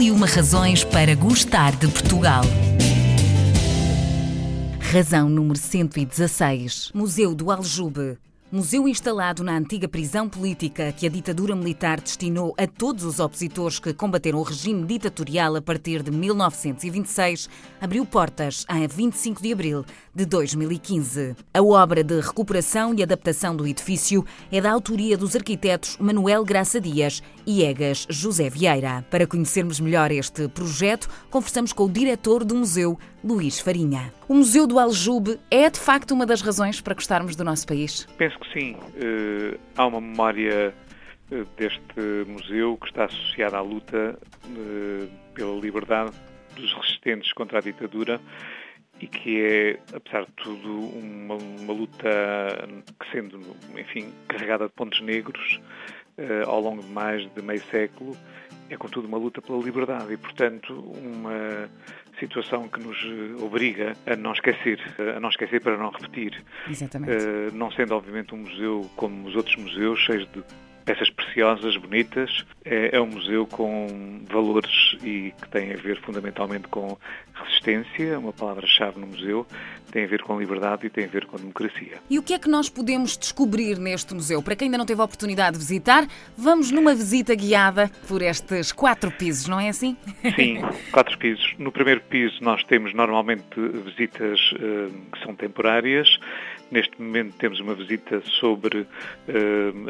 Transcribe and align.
e 0.00 0.10
uma 0.10 0.26
razões 0.26 0.82
para 0.82 1.14
gostar 1.14 1.76
de 1.76 1.86
Portugal. 1.86 2.42
Razão 4.80 5.28
número 5.28 5.58
116. 5.58 6.90
Museu 6.94 7.34
do 7.34 7.50
Aljube. 7.50 8.16
Museu 8.52 8.88
instalado 8.88 9.44
na 9.44 9.56
antiga 9.56 9.86
prisão 9.86 10.28
política 10.28 10.90
que 10.90 11.06
a 11.06 11.08
ditadura 11.08 11.54
militar 11.54 12.00
destinou 12.00 12.52
a 12.58 12.66
todos 12.66 13.04
os 13.04 13.20
opositores 13.20 13.78
que 13.78 13.94
combateram 13.94 14.40
o 14.40 14.42
regime 14.42 14.84
ditatorial 14.84 15.54
a 15.54 15.62
partir 15.62 16.02
de 16.02 16.10
1926, 16.10 17.48
abriu 17.80 18.04
portas 18.04 18.64
a 18.66 18.84
25 18.88 19.40
de 19.40 19.52
abril 19.52 19.84
de 20.12 20.26
2015. 20.26 21.36
A 21.54 21.62
obra 21.62 22.02
de 22.02 22.20
recuperação 22.20 22.92
e 22.92 23.04
adaptação 23.04 23.54
do 23.54 23.68
edifício 23.68 24.26
é 24.50 24.60
da 24.60 24.72
autoria 24.72 25.16
dos 25.16 25.36
arquitetos 25.36 25.96
Manuel 26.00 26.44
Graça 26.44 26.80
Dias 26.80 27.22
e 27.46 27.62
Egas 27.62 28.04
José 28.10 28.50
Vieira. 28.50 29.06
Para 29.08 29.28
conhecermos 29.28 29.78
melhor 29.78 30.10
este 30.10 30.48
projeto, 30.48 31.08
conversamos 31.30 31.72
com 31.72 31.84
o 31.84 31.90
diretor 31.90 32.44
do 32.44 32.56
museu, 32.56 32.98
Luís 33.22 33.60
Farinha. 33.60 34.12
O 34.28 34.34
Museu 34.34 34.66
do 34.66 34.78
Aljube 34.78 35.38
é 35.50 35.68
de 35.68 35.78
facto 35.78 36.12
uma 36.12 36.24
das 36.24 36.40
razões 36.40 36.80
para 36.80 36.94
gostarmos 36.94 37.36
do 37.36 37.44
nosso 37.44 37.66
país? 37.66 38.06
Penso 38.16 38.38
que 38.38 38.52
sim. 38.52 38.74
Uh, 38.74 39.58
há 39.76 39.86
uma 39.86 40.00
memória 40.00 40.74
uh, 41.30 41.44
deste 41.56 42.00
museu 42.26 42.78
que 42.78 42.86
está 42.86 43.04
associada 43.04 43.58
à 43.58 43.60
luta 43.60 44.18
uh, 44.46 45.08
pela 45.34 45.60
liberdade 45.60 46.12
dos 46.56 46.72
resistentes 46.72 47.32
contra 47.32 47.58
a 47.58 47.60
ditadura 47.60 48.20
e 49.00 49.06
que 49.06 49.42
é, 49.42 49.78
apesar 49.94 50.26
de 50.26 50.32
tudo, 50.32 50.78
uma, 50.78 51.34
uma 51.34 51.72
luta 51.72 52.08
que 52.98 53.10
sendo, 53.10 53.40
enfim, 53.78 54.12
carregada 54.28 54.66
de 54.66 54.72
pontos 54.72 55.00
negros 55.00 55.58
ao 56.46 56.60
longo 56.60 56.82
de 56.82 56.90
mais 56.90 57.22
de 57.32 57.40
meio 57.40 57.62
século, 57.70 58.14
é 58.70 58.76
contudo 58.76 59.08
uma 59.08 59.18
luta 59.18 59.42
pela 59.42 59.62
liberdade 59.62 60.12
e, 60.12 60.16
portanto, 60.16 60.72
uma 60.72 61.68
situação 62.18 62.68
que 62.68 62.80
nos 62.80 62.96
eh, 62.98 63.42
obriga 63.42 63.94
a 64.06 64.14
não 64.14 64.32
esquecer, 64.32 64.80
a 65.16 65.18
não 65.18 65.28
esquecer 65.28 65.60
para 65.60 65.76
não 65.76 65.90
repetir. 65.90 66.42
Exatamente. 66.68 67.12
Uh, 67.12 67.54
não 67.54 67.70
sendo, 67.72 67.94
obviamente, 67.94 68.34
um 68.34 68.38
museu 68.38 68.88
como 68.94 69.26
os 69.26 69.34
outros 69.34 69.56
museus, 69.56 69.98
cheios 69.98 70.28
de 70.30 70.42
peças 70.84 71.10
preciosas, 71.10 71.76
bonitas. 71.76 72.44
É, 72.64 72.96
é, 72.96 73.00
um 73.00 73.06
museu 73.06 73.46
com 73.46 74.20
valores 74.30 74.96
e 75.02 75.32
que 75.40 75.48
tem 75.48 75.72
a 75.72 75.76
ver 75.76 76.00
fundamentalmente 76.02 76.68
com 76.68 76.98
resistência, 77.34 78.18
uma 78.18 78.32
palavra-chave 78.32 79.00
no 79.00 79.06
museu, 79.06 79.46
tem 79.90 80.04
a 80.04 80.06
ver 80.06 80.22
com 80.22 80.38
liberdade 80.38 80.86
e 80.86 80.90
tem 80.90 81.04
a 81.04 81.08
ver 81.08 81.26
com 81.26 81.36
democracia. 81.36 81.98
E 82.08 82.18
o 82.18 82.22
que 82.22 82.34
é 82.34 82.38
que 82.38 82.48
nós 82.48 82.68
podemos 82.68 83.16
descobrir 83.16 83.78
neste 83.78 84.14
museu? 84.14 84.42
Para 84.42 84.54
quem 84.54 84.66
ainda 84.66 84.78
não 84.78 84.86
teve 84.86 85.00
a 85.00 85.04
oportunidade 85.04 85.52
de 85.52 85.58
visitar, 85.58 86.06
vamos 86.36 86.70
numa 86.70 86.94
visita 86.94 87.34
guiada 87.34 87.90
por 88.06 88.22
estes 88.22 88.72
quatro 88.72 89.10
pisos, 89.10 89.48
não 89.48 89.58
é 89.58 89.68
assim? 89.68 89.96
Sim, 90.36 90.60
quatro 90.92 91.16
pisos. 91.18 91.54
No 91.58 91.72
primeiro 91.72 92.00
piso 92.02 92.38
nós 92.42 92.62
temos 92.64 92.94
normalmente 92.94 93.58
visitas 93.84 94.40
uh, 94.52 94.92
que 95.12 95.24
são 95.24 95.34
temporárias. 95.34 96.18
Neste 96.70 97.00
momento 97.02 97.34
temos 97.36 97.58
uma 97.58 97.74
visita 97.74 98.22
sobre 98.40 98.78
uh, 98.78 98.86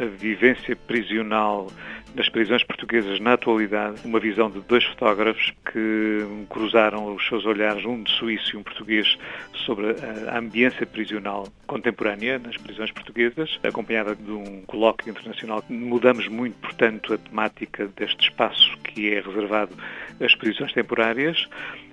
a 0.00 0.06
vivência 0.06 0.76
prisional 0.76 1.68
nas 2.14 2.28
prisões 2.28 2.64
portuguesas 2.64 3.20
na 3.20 3.34
atualidade, 3.34 4.00
uma 4.04 4.18
visão 4.18 4.50
de 4.50 4.60
dois 4.60 4.84
fotógrafos 4.84 5.52
que 5.70 6.26
cruzaram 6.48 7.14
os 7.14 7.26
seus 7.26 7.44
olhares, 7.44 7.84
um 7.84 8.02
de 8.02 8.10
suíço 8.12 8.54
e 8.54 8.58
um 8.58 8.62
português, 8.62 9.18
sobre 9.66 9.94
a 10.28 10.38
ambiência 10.38 10.86
prisional 10.86 11.46
contemporânea 11.66 12.38
nas 12.38 12.56
prisões 12.56 12.90
portuguesas, 12.90 13.58
acompanhada 13.62 14.14
de 14.14 14.30
um 14.30 14.62
colóquio 14.62 15.10
internacional. 15.10 15.62
Mudamos 15.68 16.28
muito, 16.28 16.56
portanto, 16.58 17.14
a 17.14 17.18
temática 17.18 17.88
deste 17.96 18.28
espaço 18.28 18.76
que 18.78 19.12
é 19.12 19.20
reservado 19.20 19.74
às 20.20 20.34
prisões 20.34 20.72
temporárias. 20.72 21.46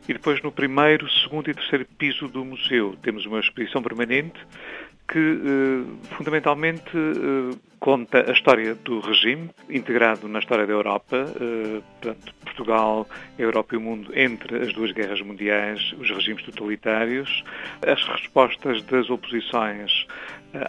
E 0.07 0.13
depois, 0.13 0.41
no 0.41 0.51
primeiro, 0.51 1.09
segundo 1.09 1.49
e 1.49 1.53
terceiro 1.53 1.85
piso 1.97 2.27
do 2.27 2.45
museu, 2.45 2.95
temos 3.01 3.25
uma 3.25 3.39
exposição 3.39 3.81
permanente 3.81 4.39
que 5.07 5.19
eh, 5.19 6.07
fundamentalmente 6.15 6.97
eh, 6.97 7.55
conta 7.79 8.29
a 8.29 8.33
história 8.33 8.73
do 8.73 8.99
regime, 8.99 9.49
integrado 9.69 10.27
na 10.27 10.39
história 10.39 10.65
da 10.65 10.73
Europa, 10.73 11.25
eh, 11.39 11.81
portanto, 12.01 12.33
Portugal, 12.43 13.07
a 13.37 13.41
Europa 13.41 13.75
e 13.75 13.77
o 13.77 13.81
mundo 13.81 14.11
entre 14.17 14.63
as 14.63 14.73
duas 14.73 14.91
guerras 14.91 15.21
mundiais, 15.21 15.93
os 15.99 16.09
regimes 16.09 16.43
totalitários, 16.43 17.43
as 17.85 18.03
respostas 18.03 18.81
das 18.83 19.09
oposições 19.09 20.07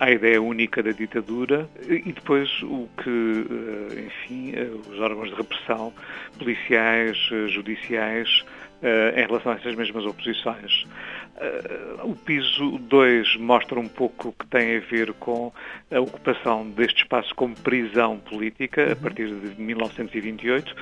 à 0.00 0.10
ideia 0.10 0.42
única 0.42 0.82
da 0.82 0.90
ditadura 0.90 1.68
e 1.88 2.12
depois 2.12 2.50
o 2.64 2.88
que, 3.02 3.46
enfim, 4.04 4.52
os 4.90 4.98
órgãos 4.98 5.30
de 5.30 5.36
repressão, 5.36 5.92
policiais, 6.36 7.16
judiciais, 7.46 8.44
em 9.16 9.26
relação 9.26 9.52
a 9.52 9.54
essas 9.54 9.76
mesmas 9.76 10.04
oposições. 10.04 10.84
Uh, 11.36 12.10
o 12.10 12.16
piso 12.16 12.78
2 12.78 13.36
mostra 13.36 13.78
um 13.78 13.88
pouco 13.88 14.28
o 14.28 14.32
que 14.32 14.46
tem 14.46 14.76
a 14.76 14.80
ver 14.80 15.12
com 15.14 15.52
a 15.90 16.00
ocupação 16.00 16.66
deste 16.70 17.02
espaço 17.02 17.34
como 17.34 17.54
prisão 17.54 18.18
política 18.18 18.84
a 18.84 18.88
uhum. 18.88 18.96
partir 18.96 19.28
de 19.28 19.60
1928 19.60 20.74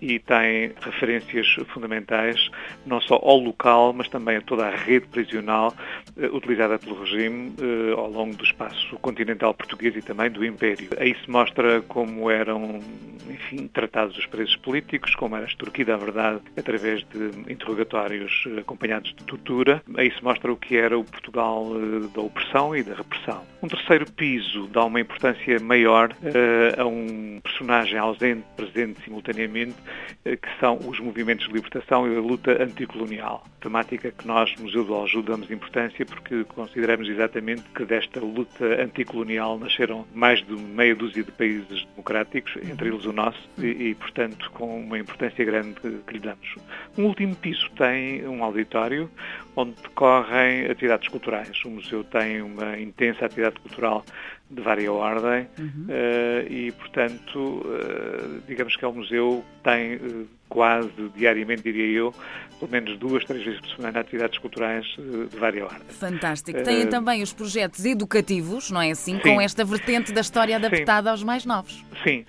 e 0.00 0.18
tem 0.18 0.72
referências 0.80 1.46
fundamentais 1.72 2.50
não 2.84 3.00
só 3.00 3.20
ao 3.22 3.38
local, 3.38 3.92
mas 3.92 4.08
também 4.08 4.38
a 4.38 4.40
toda 4.40 4.66
a 4.66 4.74
rede 4.74 5.06
prisional 5.06 5.72
uh, 6.16 6.36
utilizada 6.36 6.76
pelo 6.76 7.00
regime 7.00 7.54
uh, 7.60 7.98
ao 7.98 8.10
longo 8.10 8.34
do 8.34 8.42
espaço 8.42 8.96
continental 8.96 9.54
português 9.54 9.94
e 9.94 10.02
também 10.02 10.28
do 10.28 10.44
Império. 10.44 10.90
Aí 10.98 11.14
se 11.14 11.30
mostra 11.30 11.82
como 11.82 12.28
eram, 12.28 12.80
enfim, 13.28 13.68
tratados 13.68 14.18
os 14.18 14.26
presos 14.26 14.56
políticos, 14.56 15.14
como 15.14 15.36
era 15.36 15.46
extorquida 15.46 15.94
a 15.94 15.96
verdade 15.96 16.40
através 16.56 17.04
de 17.04 17.52
interrogatórios 17.52 18.44
acompanhados 18.58 19.14
de 19.14 19.24
tortura 19.24 19.80
Se 20.08 20.24
mostra 20.24 20.50
o 20.50 20.56
que 20.56 20.76
era 20.76 20.98
o 20.98 21.04
Portugal 21.04 21.66
eh, 21.74 22.08
da 22.14 22.22
opressão 22.22 22.74
e 22.74 22.82
da 22.82 22.94
repressão. 22.94 23.44
Um 23.62 23.68
terceiro 23.68 24.10
piso 24.10 24.66
dá 24.68 24.84
uma 24.84 24.98
importância 24.98 25.60
maior 25.60 26.10
uh, 26.10 26.80
a 26.80 26.86
um 26.86 27.38
personagem 27.42 27.98
ausente, 27.98 28.42
presente 28.56 29.02
simultaneamente, 29.02 29.76
uh, 30.24 30.36
que 30.36 30.48
são 30.58 30.78
os 30.78 30.98
movimentos 30.98 31.46
de 31.46 31.52
libertação 31.52 32.10
e 32.10 32.16
a 32.16 32.20
luta 32.20 32.62
anticolonial. 32.62 33.44
Temática 33.60 34.10
que 34.10 34.26
nós, 34.26 34.54
Museu 34.58 34.84
do 34.84 34.94
Aljube, 34.94 35.28
damos 35.28 35.50
importância 35.50 36.06
porque 36.06 36.44
consideramos 36.44 37.06
exatamente 37.06 37.62
que 37.74 37.84
desta 37.84 38.20
luta 38.20 38.64
anticolonial 38.82 39.58
nasceram 39.58 40.06
mais 40.14 40.42
de 40.46 40.54
meia 40.56 40.94
dúzia 40.94 41.22
de 41.22 41.32
países 41.32 41.84
democráticos, 41.90 42.56
entre 42.62 42.88
eles 42.88 43.04
o 43.04 43.12
nosso, 43.12 43.38
e, 43.58 43.90
e 43.90 43.94
portanto, 43.94 44.50
com 44.52 44.80
uma 44.80 44.98
importância 44.98 45.44
grande 45.44 45.78
que 46.06 46.14
lhe 46.14 46.20
damos. 46.20 46.54
Um 46.96 47.04
último 47.04 47.36
piso 47.36 47.70
tem 47.76 48.26
um 48.26 48.42
auditório 48.42 49.10
onde 49.54 49.74
decorrem 49.90 50.66
atividades 50.70 51.08
culturais. 51.08 51.62
O 51.64 51.70
museu 51.70 52.04
tem 52.04 52.40
uma 52.40 52.78
intensa 52.78 53.26
atividade 53.26 53.60
cultural 53.60 54.04
de 54.50 54.60
várias 54.62 54.88
ordem 54.88 55.46
uhum. 55.58 55.86
uh, 55.88 56.52
e, 56.52 56.72
portanto, 56.72 57.38
uh, 57.38 58.42
digamos 58.48 58.74
que 58.74 58.84
é 58.84 58.88
um 58.88 58.94
museu 58.94 59.44
que 59.58 59.70
tem 59.70 59.94
uh, 59.94 60.26
quase 60.48 60.90
diariamente, 61.14 61.62
diria 61.62 61.98
eu, 61.98 62.14
pelo 62.58 62.72
menos 62.72 62.98
duas, 62.98 63.24
três 63.24 63.44
vezes 63.44 63.60
por 63.60 63.70
semana, 63.76 64.00
atividades 64.00 64.38
culturais 64.38 64.84
de 64.96 65.36
várias 65.38 65.70
ordem. 65.70 65.86
Fantástico. 65.90 66.60
Têm 66.64 66.88
também 66.88 67.22
os 67.22 67.32
projetos 67.32 67.84
educativos, 67.84 68.70
não 68.72 68.82
é 68.82 68.90
assim? 68.90 69.14
Sim. 69.16 69.22
Com 69.22 69.40
esta 69.40 69.64
vertente 69.64 70.12
da 70.12 70.20
história 70.20 70.56
adaptada 70.56 71.04
Sim. 71.04 71.10
aos 71.10 71.22
mais 71.22 71.46
novos. 71.46 71.84
Sim. 72.02 72.24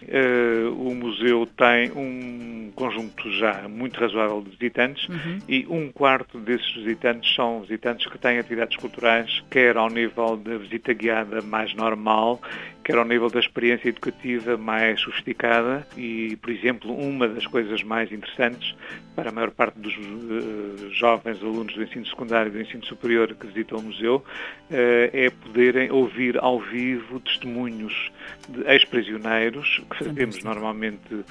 o 0.78 0.93
museu 0.93 1.47
tem 1.57 1.91
um 1.93 2.60
conjunto 2.72 3.32
já 3.32 3.68
muito 3.68 4.00
razoável 4.00 4.42
de 4.42 4.52
visitantes 4.52 5.08
uhum. 5.08 5.40
e 5.48 5.66
um 5.70 5.92
quarto 5.92 6.40
desses 6.40 6.74
visitantes 6.74 7.34
são 7.36 7.62
visitantes 7.62 8.08
que 8.08 8.18
têm 8.18 8.40
atividades 8.40 8.78
culturais, 8.78 9.44
quer 9.50 9.78
ao 9.78 9.90
nível 9.90 10.38
da 10.38 10.58
visita 10.58 10.94
guiada 10.94 11.42
mais 11.42 11.74
normal, 11.74 11.92
normal, 11.92 12.42
quer 12.84 12.97
ao 12.97 13.06
nível 13.06 13.30
da 13.30 13.40
experiência 13.40 13.90
educativa 13.90 14.58
mais 14.58 15.02
sofisticada 15.02 15.88
e, 15.96 16.36
por 16.38 16.50
exemplo, 16.50 16.94
uma 16.94 17.28
das 17.28 17.46
coisas 17.46 17.84
mais 17.84 18.11
interessantes 18.11 18.76
para 19.16 19.29
a 19.29 19.32
maior 19.32 19.52
parte 19.52 19.78
dos 19.78 19.94
uh, 19.96 20.90
jovens 20.94 21.41
alunos 21.41 21.73
do 21.73 21.84
ensino 21.84 22.05
secundário 22.05 22.50
e 22.50 22.52
do 22.52 22.61
ensino 22.61 22.85
superior 22.85 23.35
que 23.35 23.46
visitam 23.46 23.79
o 23.79 23.84
museu 23.84 24.17
uh, 24.17 24.23
é 24.72 25.29
poderem 25.29 25.91
ouvir 25.91 26.38
ao 26.40 26.59
vivo 26.59 27.20
testemunhos 27.20 28.11
de 28.47 28.66
ex-prisioneiros 28.67 29.82
que 29.90 30.05
fazemos 30.05 30.44
normalmente 30.44 31.14
uh, 31.14 31.26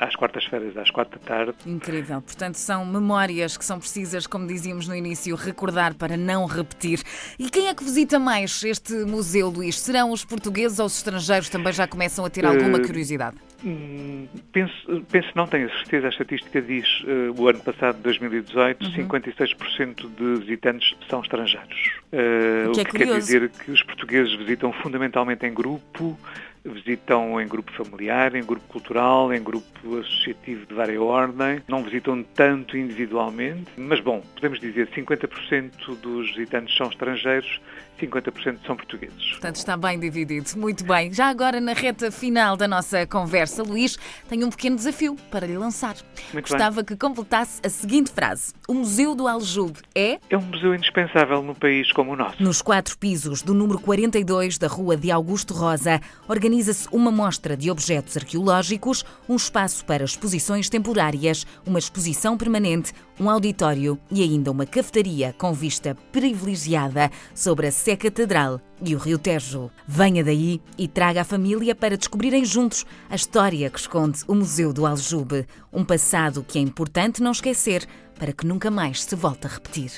às 0.00 0.14
quartas-feiras, 0.14 0.76
às 0.76 0.90
quatro 0.90 1.18
da 1.18 1.26
tarde. 1.26 1.54
Incrível. 1.66 2.22
Portanto, 2.22 2.54
são 2.54 2.86
memórias 2.86 3.56
que 3.56 3.64
são 3.64 3.78
precisas, 3.78 4.26
como 4.26 4.46
dizíamos 4.46 4.86
no 4.86 4.94
início, 4.94 5.34
recordar 5.34 5.94
para 5.94 6.16
não 6.16 6.46
repetir. 6.46 7.02
E 7.38 7.50
quem 7.50 7.68
é 7.68 7.74
que 7.74 7.84
visita 7.84 8.18
mais 8.18 8.62
este 8.62 8.92
museu, 9.04 9.48
Luís? 9.48 9.78
Serão 9.78 10.12
os 10.12 10.24
portugueses 10.24 10.77
ou 10.78 10.86
os 10.86 10.96
estrangeiros 10.96 11.48
também 11.48 11.72
já 11.72 11.86
começam 11.86 12.24
a 12.24 12.30
ter 12.30 12.44
alguma 12.44 12.78
eh, 12.78 12.86
curiosidade? 12.86 13.36
Hum, 13.64 14.28
penso, 14.52 15.04
penso, 15.10 15.28
não 15.34 15.46
tenho 15.46 15.68
certeza, 15.70 16.06
a 16.06 16.10
estatística 16.10 16.62
diz 16.62 16.86
uh, 17.00 17.40
o 17.40 17.48
ano 17.48 17.60
passado, 17.60 18.00
2018, 18.02 18.84
uhum. 18.84 18.92
56% 18.92 20.08
de 20.16 20.40
visitantes 20.44 20.94
são 21.08 21.20
estrangeiros. 21.20 21.92
Uh, 22.12 22.70
o 22.70 22.72
que, 22.72 22.80
é 22.80 22.82
o 22.82 22.86
que 22.86 22.98
quer 22.98 23.18
dizer 23.18 23.48
que 23.50 23.70
os 23.70 23.82
portugueses 23.82 24.34
visitam 24.34 24.72
fundamentalmente 24.72 25.44
em 25.44 25.52
grupo, 25.52 26.16
visitam 26.64 27.40
em 27.40 27.46
grupo 27.46 27.72
familiar, 27.72 28.34
em 28.34 28.44
grupo 28.44 28.66
cultural, 28.68 29.32
em 29.32 29.42
grupo 29.42 29.98
associativo 29.98 30.66
de 30.66 30.74
várias 30.74 31.00
ordem, 31.00 31.62
não 31.68 31.82
visitam 31.82 32.22
tanto 32.22 32.76
individualmente, 32.76 33.70
mas 33.76 34.00
bom, 34.00 34.22
podemos 34.34 34.60
dizer 34.60 34.88
50% 34.88 35.96
dos 36.00 36.30
visitantes 36.34 36.76
são 36.76 36.88
estrangeiros 36.88 37.60
50% 37.98 38.58
são 38.66 38.76
portugueses. 38.76 39.30
Portanto, 39.30 39.56
está 39.56 39.76
bem 39.76 39.98
dividido. 39.98 40.48
Muito 40.56 40.84
bem. 40.84 41.12
Já 41.12 41.28
agora, 41.28 41.60
na 41.60 41.72
reta 41.72 42.10
final 42.10 42.56
da 42.56 42.66
nossa 42.68 43.06
conversa, 43.06 43.62
Luís, 43.62 43.98
tenho 44.28 44.46
um 44.46 44.50
pequeno 44.50 44.76
desafio 44.76 45.16
para 45.30 45.46
lhe 45.46 45.56
lançar. 45.56 45.96
Muito 46.32 46.48
Gostava 46.48 46.76
bem. 46.76 46.84
que 46.84 46.96
completasse 46.96 47.60
a 47.64 47.68
seguinte 47.68 48.10
frase: 48.10 48.52
O 48.66 48.74
Museu 48.74 49.14
do 49.14 49.26
Aljube 49.26 49.80
é. 49.94 50.18
É 50.30 50.36
um 50.36 50.42
museu 50.42 50.74
indispensável 50.74 51.42
num 51.42 51.54
país 51.54 51.92
como 51.92 52.12
o 52.12 52.16
nosso. 52.16 52.42
Nos 52.42 52.62
quatro 52.62 52.96
pisos 52.98 53.42
do 53.42 53.54
número 53.54 53.78
42 53.78 54.58
da 54.58 54.68
Rua 54.68 54.96
de 54.96 55.10
Augusto 55.10 55.54
Rosa, 55.54 56.00
organiza-se 56.28 56.88
uma 56.92 57.10
mostra 57.10 57.56
de 57.56 57.70
objetos 57.70 58.16
arqueológicos, 58.16 59.04
um 59.28 59.36
espaço 59.36 59.84
para 59.84 60.04
exposições 60.04 60.68
temporárias, 60.68 61.46
uma 61.66 61.78
exposição 61.78 62.36
permanente, 62.36 62.92
um 63.20 63.28
auditório 63.28 63.98
e 64.10 64.22
ainda 64.22 64.50
uma 64.50 64.66
cafetaria 64.66 65.34
com 65.36 65.52
vista 65.52 65.96
privilegiada 66.12 67.10
sobre 67.34 67.66
a 67.66 67.72
Sé 67.72 67.96
Catedral 67.96 68.60
e 68.82 68.94
o 68.94 68.98
Rio 68.98 69.18
Tejo. 69.18 69.70
Venha 69.86 70.22
daí 70.22 70.60
e 70.76 70.86
traga 70.86 71.22
a 71.22 71.24
família 71.24 71.74
para 71.74 71.96
descobrirem 71.96 72.44
juntos 72.44 72.84
a 73.10 73.16
história 73.16 73.70
que 73.70 73.78
esconde 73.78 74.20
o 74.26 74.34
Museu 74.34 74.72
do 74.72 74.86
Aljube, 74.86 75.46
um 75.72 75.84
passado 75.84 76.44
que 76.46 76.58
é 76.58 76.62
importante 76.62 77.22
não 77.22 77.32
esquecer 77.32 77.86
para 78.18 78.32
que 78.32 78.46
nunca 78.46 78.70
mais 78.70 79.04
se 79.04 79.14
volte 79.14 79.46
a 79.46 79.50
repetir. 79.50 79.92